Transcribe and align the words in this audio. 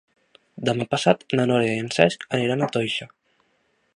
Demà 0.69 0.87
passat 0.93 1.21
na 1.39 1.45
Nora 1.51 1.67
i 1.73 1.77
en 1.83 1.91
Cesc 1.97 2.27
aniran 2.39 2.65
a 2.69 2.73
Toixa. 2.79 3.11